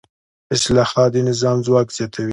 اصلاحات 0.55 1.09
د 1.13 1.15
نظام 1.29 1.57
ځواک 1.65 1.87
زیاتوي 1.95 2.29